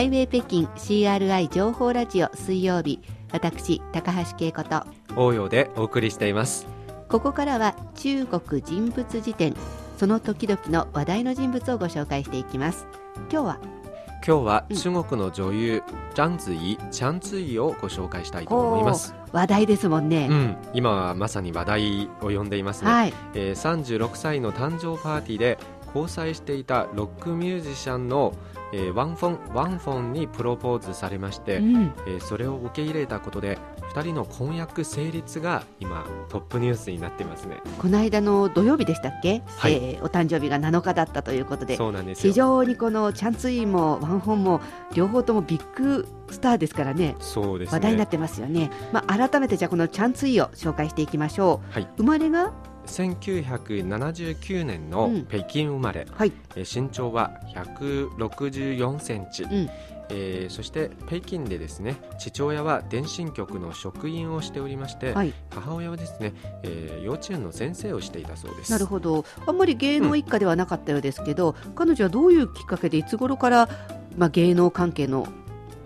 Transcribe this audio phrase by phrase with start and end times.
[0.00, 3.00] ハイウェイ北京 CRI 情報ラジオ水曜日
[3.32, 6.66] 私高橋恵子と応用でお送りしています。
[7.10, 9.54] ここからは中国人物辞典
[9.98, 12.86] その時々の話題の人物をご紹介していきます。
[13.30, 13.58] 今日は？
[14.26, 15.82] 今日は中国の女優、
[16.14, 19.14] ジャンズイ、チャンツイをご紹介したいと思います。
[19.32, 25.58] 話題ですもんね、うん、今はまさに話題を呼んでいますね、はい、えー、36歳の誕生パーティーで
[25.94, 28.34] 交際していたロックミュージシャンの
[28.72, 33.58] えー、ワンフォンワンフォンにプロポーズされまして、うん、えー、それを受け入れたことで
[33.94, 37.58] 2人の婚約成立が今トップニュースになってますね。
[37.78, 44.60] この間の土曜日でしたっけ、はい、えー、お誕生日が7日だったということでそうなんです非常にこのチャンツイもワンフォンも
[44.94, 52.52] 両方ともビッグスターですからねそうです、ね、話題になってますよね、まあ、改めてじゃあこのチャンツイを紹介していきましょう、はい、生まれが
[52.86, 57.32] ？1979年の北京生まれ、うんはい、身長は
[58.60, 59.70] 164センチ、うん、
[60.10, 68.72] えー、そして北京でですね父親は電信局の職員をしておりまして、はい、母親はですね、えー、幼稚園の先生をしていたそうです。
[68.72, 69.24] なるほど。
[69.46, 73.68] あんまり芸能一家ではなかったようですけど、うん、彼女はどういうきっかけでいつ頃から、
[74.16, 75.26] まあ、芸能関係の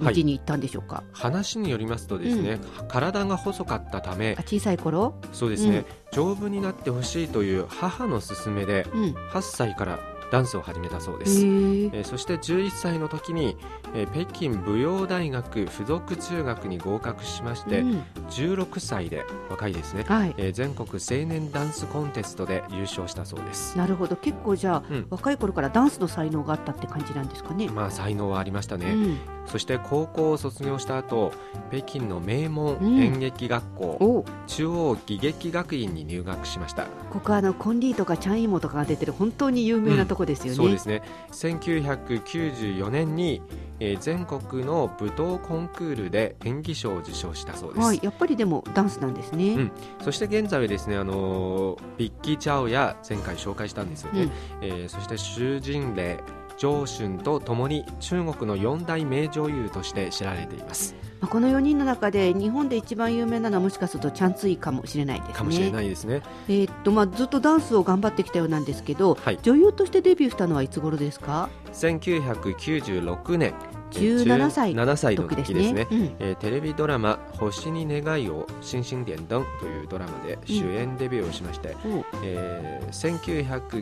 [0.00, 5.14] 道に行ったんでしょうか、はい、話によりますとですね、うん、体が細かったため小さい頃？
[5.32, 10.00] そうですね、うん、丈夫になってほしいという母の勧めで、うん、8歳から
[10.34, 13.56] ダンスを始めたそうです、えー、そして11歳の時に、
[13.94, 23.78] えー、北京舞踊大学附属中学に合格しまして、うん、16歳で若いですね、はい、えー、全国青年ダンスコンテストで優勝したそうです。
[23.78, 24.16] なるほど。
[24.16, 27.68] 結構じゃあ、うん、若い頃からダンスの才能があったって感じなんですかね。
[27.68, 31.32] まあ才能はありましたね、うん、そして高校を卒業した後
[31.70, 36.86] 北京の名門演劇学校、中央技劇学院に入学しました。
[37.10, 41.02] ここはあのコンリーとかチャンイモとかが出てる本当に有名なとこですよね、そうですね。
[41.32, 43.42] 1994年に
[43.80, 54.30] えー、全国の舞踏コンクールで演技賞を受賞したそうです、はい、やっぱりでもダンスなんですね、うん、そして現在はですね、あのー、ビッキー・チャオや前回紹介したんですよね、うん、
[54.62, 56.20] えー、そして朱人礼
[56.56, 60.94] 上春とともに中国の四大名女優として知られています
[61.26, 65.34] この4人の中で日本で一番有名なのはもしかするとチャンツイかもしれないですね。
[65.34, 66.22] かもしれないですね。
[66.48, 73.54] えー、っとまあずっとダンスを頑張ってきたようなんですけど、はい、女優としてデビューしたのはいつ頃ですか？1996年。
[74.00, 81.88] 17歳 ,17 歳の時ですね、うん、えー、テレビドラマ「星に願いを星星点灯」というドラマで主演デビューをしまして、う。
[81.88, 83.18] ん、えー、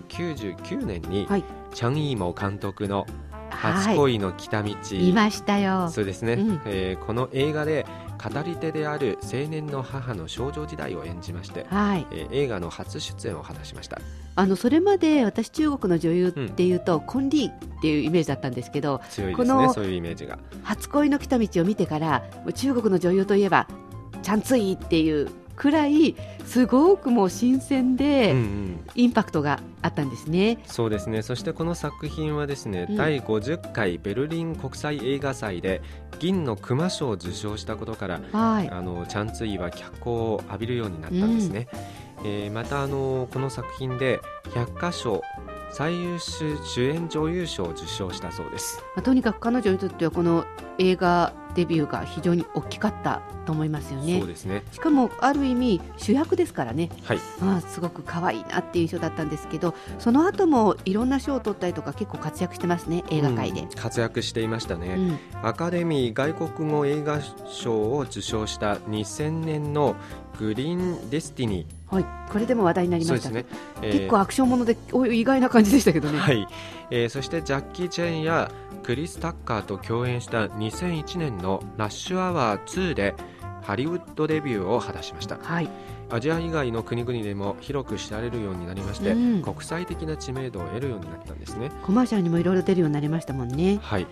[0.06, 3.06] 1999年に、はい、チャン・イーモ監督の
[3.52, 5.88] 「初恋の来た道、はい、ましたよ。
[5.90, 7.86] そうですね、うん、えー、この映画で
[8.22, 12.06] 語り手である青年の母の少女時代を演じまして、はい。
[12.12, 14.00] えー、映画の初出演を果たしました。
[14.34, 20.38] あのそれまで私中国の女優っていうと、うん、コンリーっていうイメージだったんですけど強いですねそういうイメージが。
[20.62, 22.22] 初恋の来た道を見てから
[22.54, 23.66] 中国の女優といえば
[24.22, 25.28] チャンツイっていう
[25.62, 28.34] くらいすごくもう新鮮で、
[28.96, 31.22] インパクトがあったんですね、そうですね。
[31.22, 35.80] そしてこの作品はですね、うん、第50回ベルリン国際映画祭で
[36.18, 41.68] 銀の熊賞を受賞したことから、はい、あのチャンツイは脚光を浴びるようになったんですね、
[42.18, 44.20] うん、えー、またあのこの作品で
[44.54, 45.22] 百花賞
[45.70, 50.44] 最優秀主演女優賞を受賞したそうです、まあ、とにかく彼女にとってはこの
[50.78, 54.18] 映画デビューが非常に大きかったと思いますよね。
[54.18, 54.62] そうですね。
[54.72, 57.18] しかもある意味主役ですからね、はい。
[57.40, 69.96] まあ、すごく可愛いなっていう印象だったんですけどその後もいろんな賞を取ったりとか結構活躍してますね映画界で、うん、活躍していましたね、うん、アカデミー外国語映画賞を受賞した2000年の
[70.38, 73.28] グリーンデスティニーはい、これでも話題になりました。
[73.28, 73.44] ね、
[73.82, 76.48] えー、結構アクションものでお意外な感じでしたけどね、はい。
[76.90, 78.50] えー、そしてジャッキー・チェンや
[78.82, 83.14] クリス・タッカーと共演した2001年の「ラッシュアワー2」で
[83.62, 85.68] ハリウッドデビューを果たしました、はい、
[86.10, 91.70] アジア以外の国々でも広く知られるようになりまして、うん、国際的な知名度を得るようになったんですね。
[91.84, 93.78] コマーシャルにもいろいろ出るようになりましたもんね。
[93.80, 94.06] はい。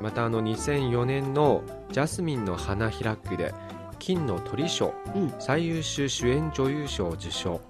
[0.00, 1.62] またあの2004年の
[1.92, 3.54] 「ジャスミンの花開く」で
[3.98, 7.60] 金の鳥賞、うん、最優秀主演女優賞を受賞。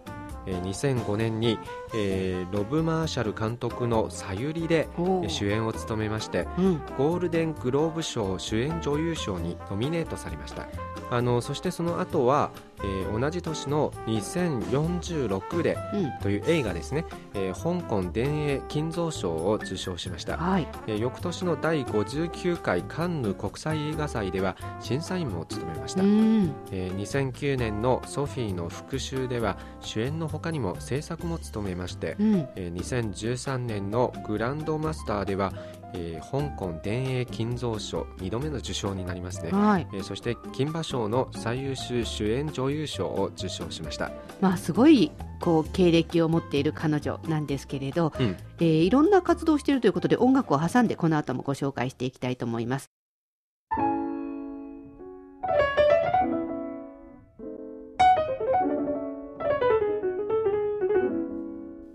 [0.46, 1.58] 2005年に、
[1.98, 4.88] えー、ロブ・マーシャル監督の「さゆり」で
[5.28, 10.66] 主演を務めまして、うん、ゴールデングローブ賞主演女優賞にノミネートされました。
[11.10, 12.50] あのそしてその後は、
[12.80, 15.78] えー、同じ年の2046で、
[16.20, 17.04] という映画ですね、
[17.34, 26.50] えー、香港電影金蔵賞を受賞しました、はい、えー、翌年の第59回カンヌ国際映画祭では審査員も務めました、えー、
[26.96, 35.52] 2009年のソフィーの復讐では主演の他にも制作も務めままして、うん、えー、2013年のグランドマスターでは、
[35.94, 44.10] えー、香港電影金蔵賞2度目の受賞になりますね、はい、えー、そして金馬賞の最優秀主演女優賞を受賞しました、
[44.40, 52.95] まあ、すごいこう経歴を持っている彼女なんですけれど、うん、えー、いろんな活動をしているということで音楽を挟んでこの後もご紹介していきたいと思います。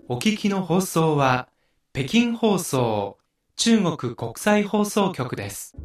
[0.08, 1.48] お聞きの放送は
[1.92, 3.18] 北京放送
[3.56, 5.76] 中国国際放送局です。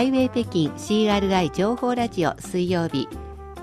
[0.00, 3.06] ハイウェイ北京 CRI 情報ラジオ水曜日。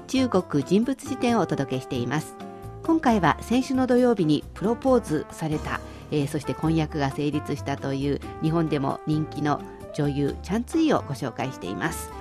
[0.06, 2.36] 中国人物辞典をお届けしています。
[2.84, 5.81] 今回は先週の土曜日にプロポーズされた、
[6.12, 9.60] えー、そして婚約が成立したという日本でも人気の
[9.95, 12.12] 女優チャンツイをご紹介しています。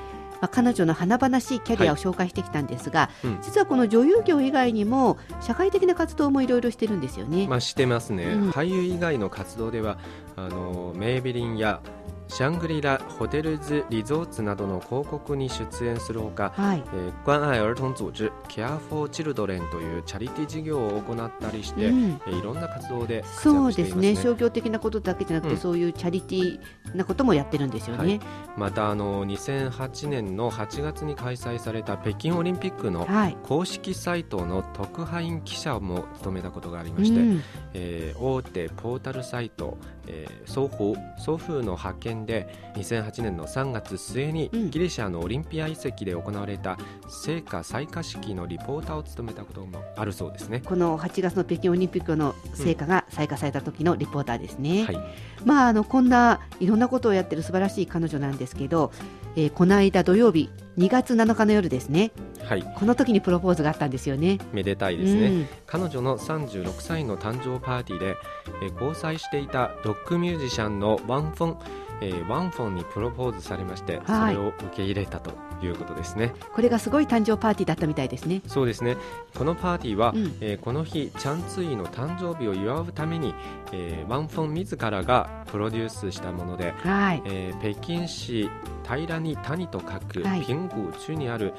[0.40, 7.46] まあ、彼女の華々しいキャリアを紹介してきたんですが、はいうん、実はこの女優業以外にも社会的な活動もいろいろしてるんですよね。
[7.46, 9.98] まあしてますね、うん、俳優以外の活動では
[10.36, 11.82] あのメイビリンや
[12.28, 24.16] シャングリラホテルズリゾーツなどの広告に出演するほか、はい、えー、关愛儿童組織 Care for Children というチャリティー事業を行ったりして、うん、えー、いろんな活動で、ね、そうですね。
[24.16, 28.20] 商業的なことだけじゃなくて、うん、そういうチャリティーなこともやってるんですよね、はい、
[28.56, 33.06] またあの2008年の8月に開催された北京オリンピックの
[33.44, 37.42] 公式サイトの特派員記者も務めたことがありまして、うん、
[37.74, 50.62] えー、大手ポータルサイト、えー、双方双風の派遣で2008年の3月末にギリシャのオリンピア遺跡で行われた聖火採火式のリポーターを務めたこともあるそうですね。
[50.64, 55.00] この8月の北京オリンピックの聖火が採火された時のリポーターですね、うんはい、
[55.44, 58.92] まああのこんないろんなことをやってる素晴らしい彼女なんですけど、
[59.36, 62.10] えー、この間土曜日2月7日の夜ですね、
[62.44, 64.38] はい、この時にプロポーズがあったんですよね。
[64.52, 68.16] めでたいですね、うん、彼女の36歳の誕生パーティーで、
[68.62, 71.56] えー、交際していたロックミュージシャンのワン・フォン
[72.00, 75.32] えー、ワンフォンにプロポーズされまして、それを受け入れたと
[75.64, 76.34] いうことですね。
[76.54, 78.42] これがすごい誕生パーティーだったみたいですね。
[78.46, 78.96] そうですね。
[79.36, 83.34] このパーティーは、うん、えー、この日チャンツイの誕生日を祝うために、
[83.72, 87.22] えー、ワンフォン自らがプロデュースしたもので、はい。
[87.24, 88.50] えー、北京市
[88.88, 91.52] 平らに谷と書く、はい、ピング中にある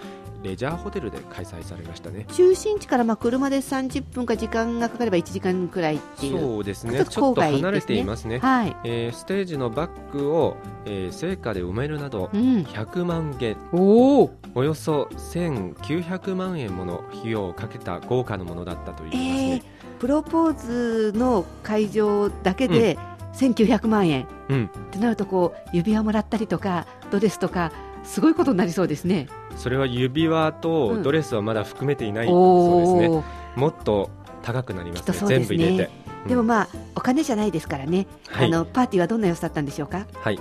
[0.44, 19.64] レジャーホテルで開催されましたね中心地からまあ車で30分か時間がかかれば1時間くらいっていうそうですねちょっと離れていますね、はいえー、ステージのバッグを、えー、成果で埋めるなど、100万元おおよそ1900万円もの費用をかけた豪華なものだったといいますね、えー、
[20.00, 22.98] プロポーズの会場だけで、
[23.38, 27.72] 1900万円、うん、ってなるとこう指輪もらったりとかドレスとか
[28.04, 29.28] すごいことになりそうですね。
[29.56, 33.24] それは指輪とドレスはまだ含めていない、うん、そうですね。
[33.56, 34.10] もっと
[34.44, 35.92] 高くなりますね、ね、全部入れて、
[36.24, 40.06] うん、でもまあお金じゃないですからね、はい、あのパーティーはどんな様子だったんでしょうか？
[40.14, 40.40] はい。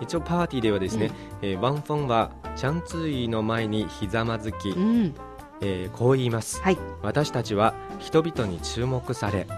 [0.00, 1.10] 一応パーティーではですね、
[1.42, 5.14] うん、えー、ワンフォンはチャンツーイの前にひざまずき、うん、
[5.60, 9.48] えー、こう言います、はい、私たちは人々に注目され、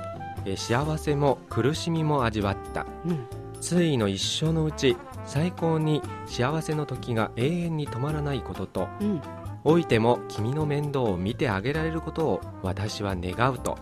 [0.46, 3.26] えー、幸せも苦しみも味わった、うん、
[3.60, 4.96] ついの一生のうち
[5.26, 9.22] 最高に幸せの時が永遠に止まらないことと、うん、
[9.64, 13.78] 老いても君の面倒を見てあげられることを私は願うと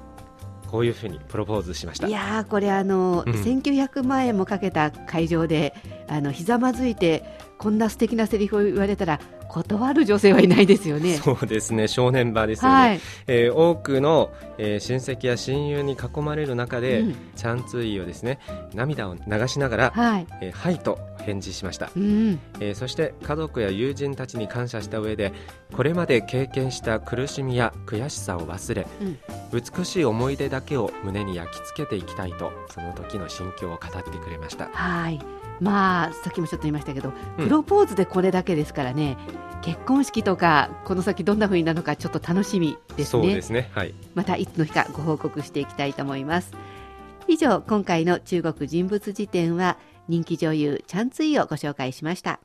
[0.69, 2.09] こういうふうにプロポーズしました。
[2.09, 5.75] いやこれあの、うん、1900万円もかけた会場で
[6.09, 7.25] あのひざまずいて
[7.57, 9.19] こんな素敵なセリフを言われたら
[9.49, 11.17] 断る女性はいないですよね。
[11.17, 12.77] そうですね、正念場ですよね。
[12.77, 18.39] はい、えー、多くの、えー、親戚や親友に囲まれる中で、うん、チャンツイをですね、
[18.75, 25.35] 涙を流しながら、はい、えー、はいと返事しました、うん、えー、そして家族や友人たちに感謝した上で、
[25.75, 29.19] これまで経験した苦しみや悔しさを忘れ、うん、
[29.53, 34.69] 美しい思い出だけを胸に焼き付けていきたいと、その時の心境を語ってくれました。
[34.73, 35.21] はい。
[35.61, 39.19] まあさっきもちょっと言いましたけど、プロポーズでこれだけですからね、
[39.63, 43.23] 結婚式とかこの先どんな風になるのかちょっと楽しみですね。
[43.23, 43.71] そうですね。
[43.75, 43.95] はい。
[44.15, 46.53] またいつの日かご報告していきたいと思います。
[47.27, 49.77] 以上今回の中国人物辞典は
[50.09, 52.41] 人気女優チャンツイをご紹介しました。